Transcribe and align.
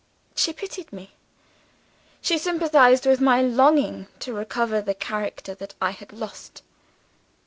She 0.33 0.51
pitied 0.51 0.91
me; 0.91 1.13
she 2.21 2.39
sympathized 2.39 3.05
with 3.05 3.21
my 3.21 3.39
longing 3.43 4.07
to 4.21 4.33
recover 4.33 4.81
the 4.81 4.95
character 4.95 5.53
that 5.53 5.75
I 5.79 5.91
had 5.91 6.11
lost. 6.11 6.63